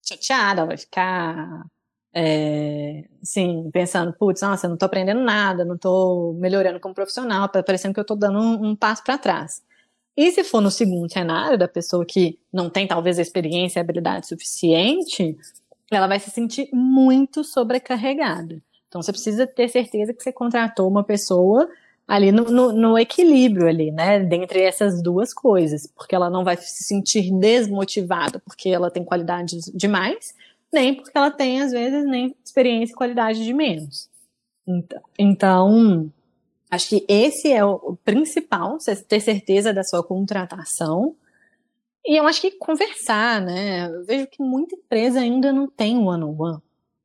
[0.03, 1.65] chateada, vai ficar
[2.13, 7.49] é, assim, pensando, putz, nossa, eu não estou aprendendo nada, não estou melhorando como profissional,
[7.49, 9.63] tá parecendo que eu estou dando um, um passo para trás.
[10.17, 13.83] E se for no segundo cenário, da pessoa que não tem talvez a experiência e
[13.83, 15.37] habilidade suficiente,
[15.91, 18.61] ela vai se sentir muito sobrecarregada.
[18.89, 21.69] Então você precisa ter certeza que você contratou uma pessoa
[22.11, 26.57] ali no, no, no, equilíbrio ali, né, dentre essas duas coisas, porque ela não vai
[26.57, 30.35] se sentir desmotivada porque ela tem qualidades demais,
[30.73, 34.09] nem porque ela tem às vezes nem experiência e qualidade de menos.
[34.67, 36.13] Então, então
[36.71, 41.17] Acho que esse é o principal, ter certeza da sua contratação.
[42.07, 43.93] E eu acho que conversar, né?
[43.93, 46.63] Eu vejo que muita empresa ainda não tem one-on-one -on -one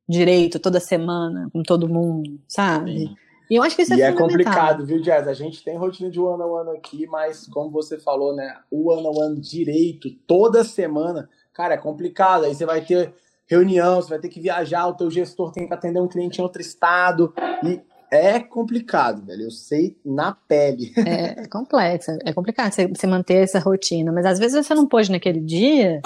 [0.08, 3.08] direito toda semana com todo mundo, sabe?
[3.08, 3.16] Sim.
[3.48, 5.28] E eu acho que isso é e é complicado, viu, Jazz?
[5.28, 8.56] A gente tem rotina de one-on-one -on -one aqui, mas como você falou, né?
[8.70, 12.44] O one-on-one -on -one direito toda semana, cara, é complicado.
[12.44, 13.14] Aí você vai ter
[13.46, 16.42] reunião, você vai ter que viajar, o teu gestor tem que atender um cliente em
[16.42, 17.32] outro estado.
[17.64, 17.80] E
[18.10, 19.44] é complicado, velho.
[19.44, 20.92] Eu sei na pele.
[21.06, 24.12] É, é complexo, é complicado você, você, manter essa rotina.
[24.12, 26.00] Mas às vezes você não pôde naquele dia,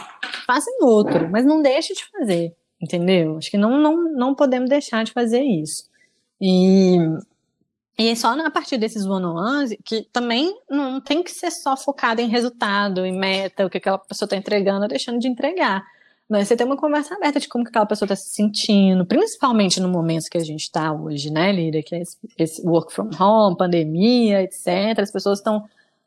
[0.47, 3.39] faça em outro, mas não deixe de fazer, entendeu?
[3.39, 5.89] Acho que não, não, não podemos deixar de fazer isso.
[6.41, 6.97] E,
[8.01, 12.21] e é só a partir desses one-on-ones que também não tem que ser só focado
[12.21, 15.85] em resultado, em meta, o que aquela pessoa está entregando ou deixando de entregar
[16.31, 19.81] mas você tem uma conversa aberta de como que aquela pessoa está se sentindo, principalmente
[19.81, 21.83] no momento que a gente está hoje, né, Lira?
[21.83, 25.01] Que é esse, esse, work from home, pandemia, etc.
[25.01, 25.65] As pessoas estão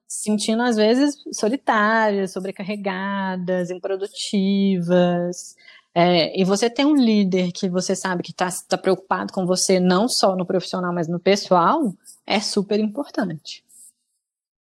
[0.08, 5.58] se sentindo, às vezes, solitárias, sobrecarregadas, improdutivas.
[5.95, 9.79] É, e você tem um líder que você sabe que está tá preocupado com você,
[9.79, 11.93] não só no profissional, mas no pessoal,
[12.25, 13.63] é super importante.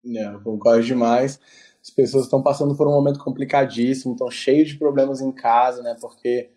[0.05, 1.41] É, eu concordo demais
[1.83, 5.97] as pessoas estão passando por um momento complicadíssimo, estão cheios de problemas em casa, né?
[6.01, 6.51] Porque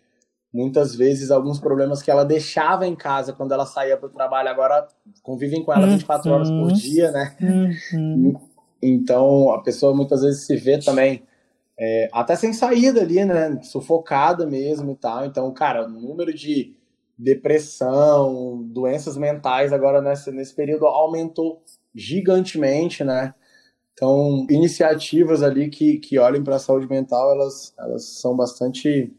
[0.54, 4.48] muitas vezes alguns problemas que ela deixava em casa quando ela saía para o trabalho
[4.48, 4.86] agora
[5.22, 6.36] convivem com ela 24 uhum.
[6.36, 7.36] horas por dia, né?
[7.92, 8.34] Uhum.
[8.80, 11.24] Então a pessoa muitas vezes se vê também
[11.78, 13.60] é, até sem saída ali, né?
[13.62, 15.26] Sufocada mesmo e tal.
[15.26, 16.74] Então, cara, o número de
[17.18, 21.62] depressão, doenças mentais agora nesse, nesse período aumentou
[21.94, 23.34] gigantemente, né?
[23.92, 29.10] Então, iniciativas ali que, que olhem para a saúde mental, elas, elas são bastante.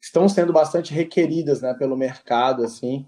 [0.00, 3.06] estão sendo bastante requeridas né, pelo mercado, assim.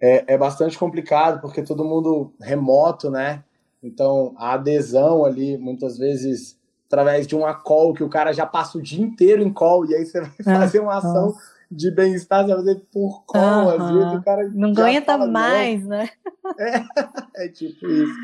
[0.00, 3.42] É, é bastante complicado, porque todo mundo remoto, né?
[3.82, 8.78] Então, a adesão ali, muitas vezes, através de uma call, que o cara já passa
[8.78, 11.34] o dia inteiro em call, e aí você vai é, fazer uma ação
[11.70, 14.50] de bem-estar, você vai fazer por call, às vezes o cara.
[14.54, 15.88] Não aguenta mais, não.
[15.88, 16.08] né?
[16.58, 18.14] É, é tipo isso.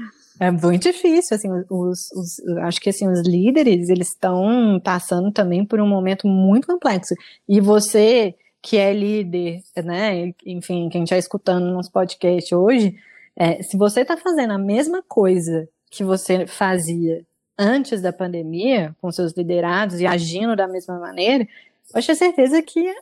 [0.40, 5.64] É muito difícil, assim, os, os, acho que assim, os líderes, eles estão passando também
[5.64, 7.14] por um momento muito complexo.
[7.48, 12.94] E você, que é líder, né, enfim, quem está escutando nos podcast hoje,
[13.36, 17.24] é, se você está fazendo a mesma coisa que você fazia
[17.58, 21.46] antes da pandemia, com seus liderados e agindo da mesma maneira,
[21.94, 22.94] eu tenho certeza que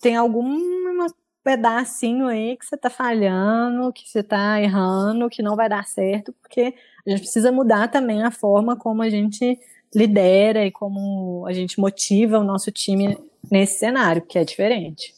[0.00, 1.06] tem alguma
[1.42, 6.30] pedacinho aí que você está falhando, que você está errando, que não vai dar certo,
[6.42, 6.74] porque
[7.06, 9.58] a gente precisa mudar também a forma como a gente
[9.94, 13.16] lidera e como a gente motiva o nosso time
[13.50, 15.14] nesse cenário, que é diferente.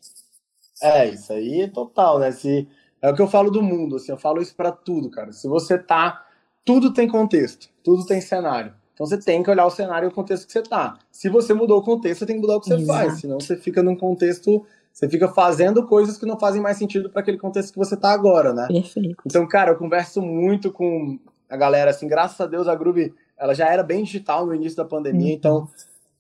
[0.80, 2.30] É, isso aí é total, né?
[2.30, 2.68] Se,
[3.02, 5.32] é o que eu falo do mundo, assim, eu falo isso para tudo, cara.
[5.32, 6.24] Se você tá.
[6.64, 8.74] Tudo tem contexto, tudo tem cenário.
[8.94, 10.98] Então você tem que olhar o cenário e o contexto que você tá.
[11.10, 12.98] Se você mudou o contexto, você tem que mudar o que você Exato.
[12.98, 17.08] faz, senão você fica num contexto você fica fazendo coisas que não fazem mais sentido
[17.10, 18.66] para aquele contexto que você tá agora, né?
[18.66, 19.22] Perfeito.
[19.24, 21.18] Então, cara, eu converso muito com
[21.48, 24.76] a galera, assim, graças a Deus a Groove, ela já era bem digital no início
[24.76, 25.32] da pandemia, uhum.
[25.32, 25.68] então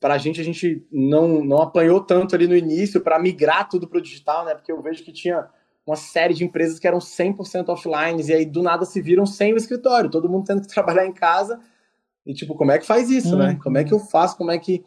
[0.00, 3.86] para a gente, a gente não, não apanhou tanto ali no início para migrar tudo
[3.86, 4.54] para o digital, né?
[4.54, 5.46] Porque eu vejo que tinha
[5.86, 9.52] uma série de empresas que eram 100% offline e aí do nada se viram sem
[9.52, 11.60] o escritório, todo mundo tendo que trabalhar em casa.
[12.26, 13.58] E tipo, como é que faz isso, né?
[13.62, 14.36] Como é que eu faço?
[14.36, 14.84] Como é que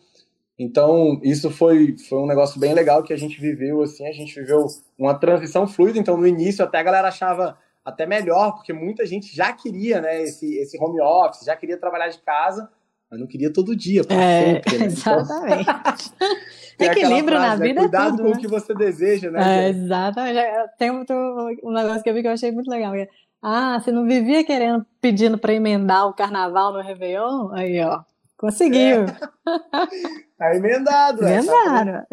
[0.57, 4.39] então, isso foi, foi um negócio bem legal que a gente viveu, assim, a gente
[4.39, 9.05] viveu uma transição fluida, então no início até a galera achava até melhor, porque muita
[9.05, 12.69] gente já queria, né, esse, esse home office, já queria trabalhar de casa,
[13.13, 14.77] mas não queria todo dia, para é, sempre.
[14.79, 14.87] Né?
[14.89, 15.69] Então, exatamente.
[16.79, 17.67] Equilíbrio frase, na né?
[17.67, 17.87] vida né?
[17.87, 18.35] Cuidado tudo, com né?
[18.35, 19.65] o que você deseja, né?
[19.65, 20.39] É, exatamente.
[20.79, 21.13] Tem muito,
[21.63, 22.91] um negócio que eu vi que eu achei muito legal.
[23.39, 27.51] Ah, você não vivia querendo, pedindo para emendar o carnaval no Réveillon?
[27.51, 28.01] Aí, ó,
[28.35, 29.05] conseguiu.
[29.05, 29.05] É.
[30.35, 31.25] Tá emendado.
[31.25, 32.05] É, Emendaram.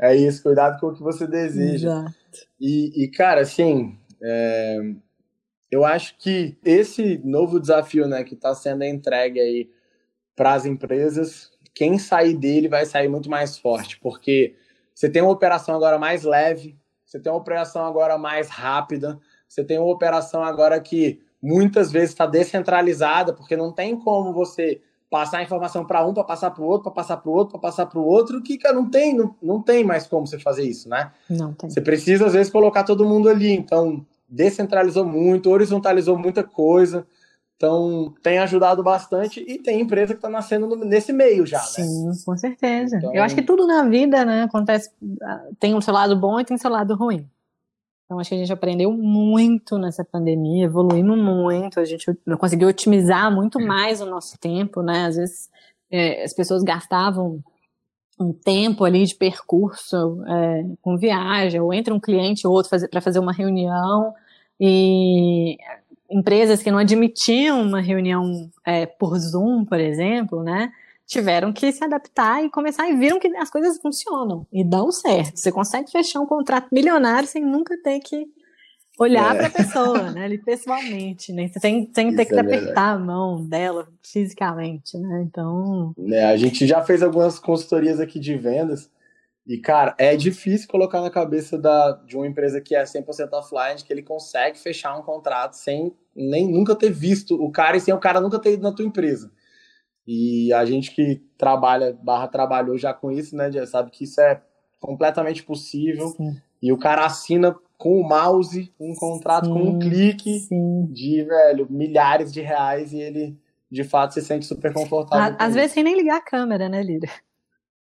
[0.00, 1.90] É isso, cuidado com o que você deseja.
[1.90, 2.14] Exato.
[2.58, 4.80] E, e cara, assim, é,
[5.74, 9.70] eu acho que esse novo desafio, né, que está sendo entregue aí
[10.36, 14.54] para as empresas, quem sair dele vai sair muito mais forte, porque
[14.94, 19.64] você tem uma operação agora mais leve, você tem uma operação agora mais rápida, você
[19.64, 25.38] tem uma operação agora que muitas vezes está descentralizada, porque não tem como você passar
[25.38, 27.68] a informação para um, para passar para o outro, para passar para o outro, para
[27.68, 30.62] passar para o outro, que cara, não tem, não, não tem mais como você fazer
[30.62, 31.10] isso, né?
[31.28, 31.68] Não tem.
[31.68, 37.06] Você precisa às vezes colocar todo mundo ali, então descentralizou muito, horizontalizou muita coisa.
[37.56, 41.64] Então, tem ajudado bastante e tem empresa que está nascendo nesse meio já, né?
[41.64, 42.96] Sim, com certeza.
[42.96, 43.14] Então...
[43.14, 44.90] Eu acho que tudo na vida, né, acontece,
[45.22, 47.28] ah, tem o seu lado bom e tem o seu lado ruim.
[48.04, 53.32] Então, acho que a gente aprendeu muito nessa pandemia, evoluímos muito, a gente conseguiu otimizar
[53.32, 55.06] muito mais o nosso tempo, né?
[55.06, 55.50] Às vezes
[55.90, 57.42] é, as pessoas gastavam
[58.18, 63.00] um tempo ali de percurso é, com viagem, ou entre um cliente ou outro para
[63.00, 64.14] fazer uma reunião,
[64.60, 65.56] e
[66.10, 70.70] empresas que não admitiam uma reunião é, por Zoom, por exemplo, né,
[71.06, 75.38] tiveram que se adaptar e começar e viram que as coisas funcionam e dão certo.
[75.38, 78.26] Você consegue fechar um contrato milionário sem nunca ter que
[78.98, 79.38] olhar é.
[79.38, 83.44] para a pessoa, né, ali pessoalmente, né, sem, sem ter que é apertar a mão
[83.44, 85.94] dela fisicamente, né, então...
[86.08, 88.90] É, a gente já fez algumas consultorias aqui de vendas
[89.46, 93.82] e, cara, é difícil colocar na cabeça da, de uma empresa que é 100% offline
[93.84, 97.92] que ele consegue fechar um contrato sem nem nunca ter visto o cara e sem
[97.92, 99.30] o cara nunca ter ido na tua empresa.
[100.06, 104.20] E a gente que trabalha, barra trabalhou já com isso, né, já sabe que isso
[104.20, 104.40] é
[104.80, 106.08] completamente possível.
[106.08, 106.36] Sim.
[106.62, 109.52] E o cara assina com o mouse um contrato Sim.
[109.52, 110.86] com um clique Sim.
[110.86, 113.38] de, velho, milhares de reais e ele,
[113.70, 115.36] de fato, se sente super confortável.
[115.38, 117.10] às vezes sem nem ligar a câmera, né, líder?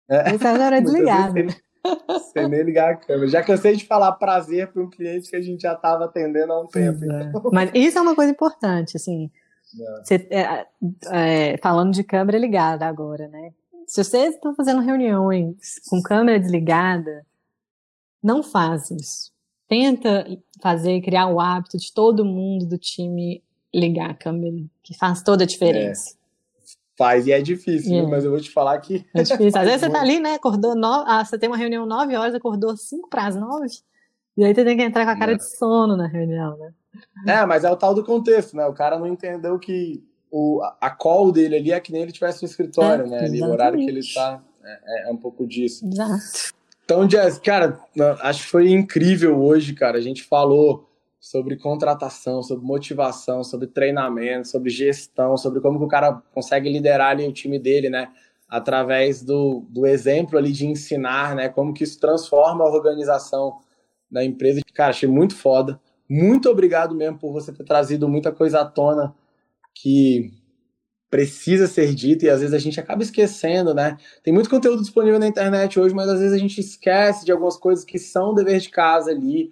[0.09, 0.35] É.
[0.35, 1.33] Essa hora é desligada.
[1.33, 1.49] Sem,
[2.33, 3.27] sem nem ligar a câmera.
[3.27, 6.61] Já cansei de falar prazer para um cliente que a gente já estava atendendo há
[6.61, 7.03] um tempo.
[7.03, 7.23] É.
[7.23, 7.41] Então.
[7.51, 9.29] Mas isso é uma coisa importante, assim.
[9.79, 10.03] É.
[10.03, 10.67] Você, é,
[11.11, 13.53] é, falando de câmera ligada agora, né?
[13.87, 17.25] Se você está fazendo reuniões com câmera desligada,
[18.21, 19.32] não faz isso.
[19.67, 20.25] Tenta
[20.61, 25.43] fazer, criar o hábito de todo mundo do time ligar a câmera, que faz toda
[25.43, 26.11] a diferença.
[26.11, 26.23] É.
[26.95, 28.01] Faz, e é difícil, é.
[28.03, 29.03] mas eu vou te falar que.
[29.15, 29.59] É difícil.
[29.59, 30.35] Às vezes você tá ali, né?
[30.35, 31.05] Acordou nove.
[31.07, 33.67] Ah, você tem uma reunião nove horas, acordou cinco para as nove.
[34.37, 35.35] E aí você tem que entrar com a cara é.
[35.35, 36.73] de sono na reunião, né?
[37.27, 38.65] É, mas é o tal do contexto, né?
[38.67, 42.43] O cara não entendeu que o, a call dele ali é que nem ele tivesse
[42.43, 43.19] no escritório, é, né?
[43.19, 44.41] Ali, o horário que ele tá.
[44.63, 45.85] É, é, um pouco disso.
[45.85, 46.53] Exato.
[46.83, 47.79] Então, Jess, cara,
[48.21, 49.97] acho que foi incrível hoje, cara.
[49.97, 55.87] A gente falou sobre contratação, sobre motivação, sobre treinamento, sobre gestão, sobre como que o
[55.87, 58.09] cara consegue liderar ali o time dele, né?
[58.49, 61.47] Através do, do exemplo ali de ensinar, né?
[61.47, 63.59] Como que isso transforma a organização
[64.11, 64.61] da empresa.
[64.73, 65.79] Cara, achei muito foda.
[66.09, 69.15] Muito obrigado mesmo por você ter trazido muita coisa à tona
[69.73, 70.31] que
[71.13, 73.97] precisa ser dita e às vezes a gente acaba esquecendo, né?
[74.23, 77.55] Tem muito conteúdo disponível na internet hoje, mas às vezes a gente esquece de algumas
[77.55, 79.51] coisas que são dever de casa ali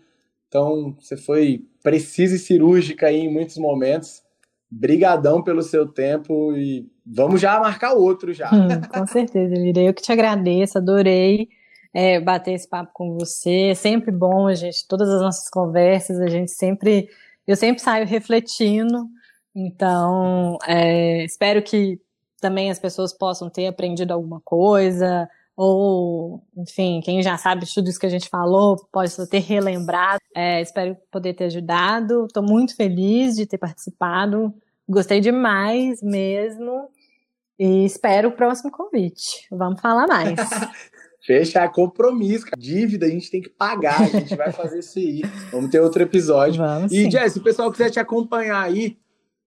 [0.51, 4.21] então, você foi precisa e cirúrgica aí em muitos momentos.
[4.69, 8.49] Brigadão pelo seu tempo e vamos já marcar outro já.
[8.53, 9.79] Hum, com certeza, Lira.
[9.79, 11.47] Eu que te agradeço, adorei
[11.93, 13.69] é, bater esse papo com você.
[13.69, 17.07] É sempre bom a gente, todas as nossas conversas, a gente sempre,
[17.47, 19.07] eu sempre saio refletindo.
[19.55, 21.99] Então, é, espero que
[22.39, 27.99] também as pessoas possam ter aprendido alguma coisa, ou, enfim, quem já sabe tudo isso
[27.99, 30.19] que a gente falou, pode ter relembrado.
[30.35, 32.25] É, espero poder ter ajudado.
[32.25, 34.53] Estou muito feliz de ter participado.
[34.89, 36.89] Gostei demais mesmo.
[37.59, 39.45] E espero o próximo convite.
[39.51, 40.33] Vamos falar mais.
[41.23, 45.21] Fechar compromisso, dívida a gente tem que pagar, a gente vai fazer isso aí.
[45.51, 46.57] Vamos ter outro episódio.
[46.57, 48.97] Vamos, e, Jess, se o pessoal quiser te acompanhar aí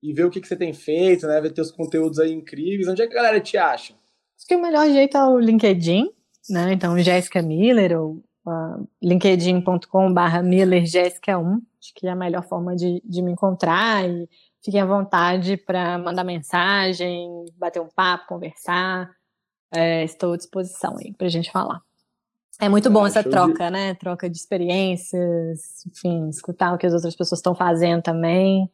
[0.05, 1.41] e ver o que, que você tem feito, né?
[1.41, 3.95] Ver teus conteúdos aí incríveis, onde é que a galera te acha?
[4.37, 6.11] Acho que o melhor jeito é o LinkedIn,
[6.51, 6.75] né?
[6.75, 11.55] Então, Jéssica Miller ou uh, linkedin.com.br Miller Jéssica 1.
[11.81, 14.29] Acho que é a melhor forma de, de me encontrar e
[14.63, 19.11] fiquem à vontade para mandar mensagem, bater um papo, conversar.
[19.75, 21.81] É, estou à disposição aí para a gente falar.
[22.61, 23.71] É muito bom ah, essa troca, de...
[23.71, 23.95] né?
[23.95, 28.71] Troca de experiências, enfim, escutar o que as outras pessoas estão fazendo também.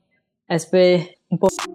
[0.48, 1.70] É super importante.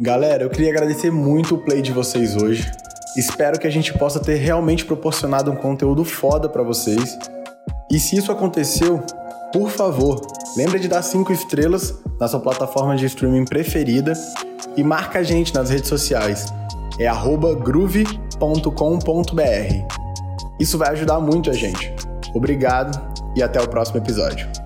[0.00, 2.68] Galera, eu queria agradecer muito o play de vocês hoje.
[3.16, 7.16] Espero que a gente possa ter realmente proporcionado um conteúdo foda para vocês.
[7.90, 9.00] E se isso aconteceu,
[9.52, 10.20] por favor,
[10.56, 14.14] lembre de dar 5 estrelas na sua plataforma de streaming preferida
[14.76, 16.46] e marca a gente nas redes sociais.
[16.98, 18.32] É groove.com.br.
[20.58, 21.94] Isso vai ajudar muito a gente.
[22.34, 23.00] Obrigado
[23.34, 24.61] e até o próximo episódio.